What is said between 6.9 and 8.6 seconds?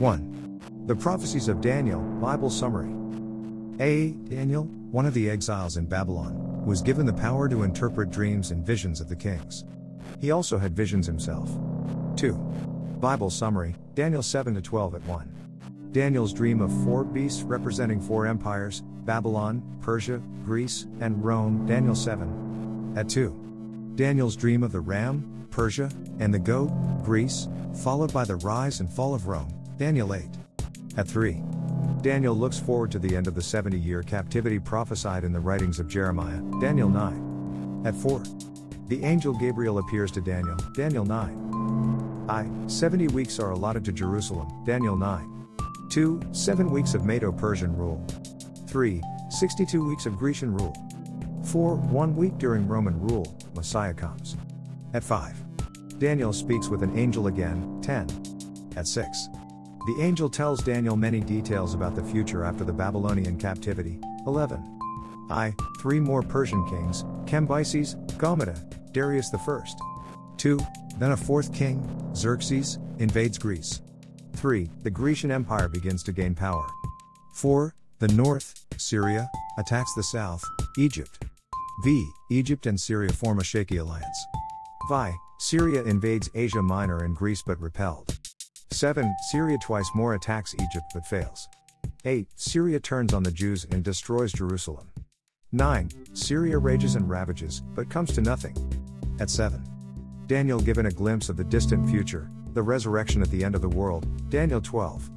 the power to interpret dreams